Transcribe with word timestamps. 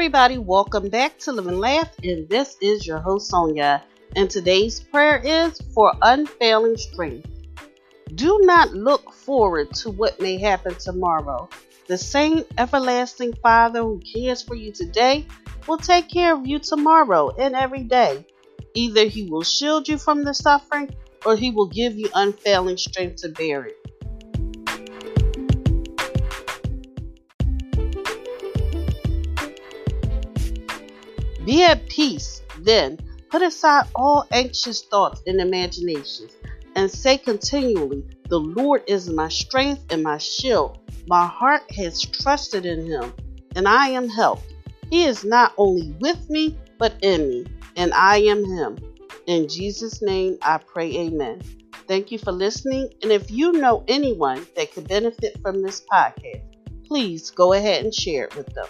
everybody, 0.00 0.38
welcome 0.38 0.88
back 0.88 1.18
to 1.18 1.30
Live 1.30 1.46
and 1.46 1.60
Laugh, 1.60 1.90
and 2.02 2.26
this 2.30 2.56
is 2.62 2.86
your 2.86 3.00
host 3.00 3.28
Sonia. 3.28 3.84
And 4.16 4.30
today's 4.30 4.80
prayer 4.80 5.20
is 5.22 5.60
for 5.74 5.92
unfailing 6.00 6.78
strength. 6.78 7.28
Do 8.14 8.40
not 8.44 8.72
look 8.72 9.12
forward 9.12 9.74
to 9.74 9.90
what 9.90 10.18
may 10.18 10.38
happen 10.38 10.74
tomorrow. 10.76 11.50
The 11.86 11.98
same 11.98 12.44
everlasting 12.56 13.34
Father 13.42 13.82
who 13.82 14.00
cares 14.00 14.40
for 14.40 14.54
you 14.54 14.72
today 14.72 15.26
will 15.68 15.76
take 15.76 16.08
care 16.08 16.34
of 16.34 16.46
you 16.46 16.60
tomorrow 16.60 17.36
and 17.38 17.54
every 17.54 17.82
day. 17.82 18.24
Either 18.72 19.04
He 19.04 19.24
will 19.24 19.42
shield 19.42 19.86
you 19.86 19.98
from 19.98 20.24
the 20.24 20.32
suffering 20.32 20.96
or 21.26 21.36
He 21.36 21.50
will 21.50 21.68
give 21.68 21.98
you 21.98 22.08
unfailing 22.14 22.78
strength 22.78 23.20
to 23.20 23.28
bear 23.28 23.66
it. 23.66 23.79
Be 31.50 31.64
at 31.64 31.88
peace, 31.88 32.42
then. 32.60 32.96
Put 33.28 33.42
aside 33.42 33.88
all 33.96 34.24
anxious 34.30 34.82
thoughts 34.82 35.20
and 35.26 35.40
imaginations, 35.40 36.30
and 36.76 36.88
say 36.88 37.18
continually, 37.18 38.04
The 38.28 38.38
Lord 38.38 38.84
is 38.86 39.10
my 39.10 39.28
strength 39.28 39.82
and 39.90 40.04
my 40.04 40.18
shield. 40.18 40.78
My 41.08 41.26
heart 41.26 41.68
has 41.72 42.02
trusted 42.02 42.66
in 42.66 42.86
him, 42.86 43.12
and 43.56 43.66
I 43.66 43.88
am 43.88 44.08
helped. 44.08 44.44
He 44.90 45.06
is 45.06 45.24
not 45.24 45.52
only 45.56 45.92
with 45.98 46.30
me, 46.30 46.56
but 46.78 46.94
in 47.02 47.28
me, 47.28 47.46
and 47.74 47.92
I 47.94 48.18
am 48.18 48.44
him. 48.44 48.78
In 49.26 49.48
Jesus' 49.48 50.00
name 50.02 50.38
I 50.42 50.58
pray, 50.58 50.96
Amen. 50.98 51.42
Thank 51.88 52.12
you 52.12 52.18
for 52.18 52.30
listening, 52.30 52.90
and 53.02 53.10
if 53.10 53.28
you 53.28 53.50
know 53.50 53.82
anyone 53.88 54.46
that 54.54 54.72
could 54.72 54.86
benefit 54.86 55.36
from 55.42 55.62
this 55.62 55.80
podcast, 55.80 56.42
please 56.86 57.32
go 57.32 57.54
ahead 57.54 57.82
and 57.82 57.92
share 57.92 58.26
it 58.26 58.36
with 58.36 58.54
them. 58.54 58.68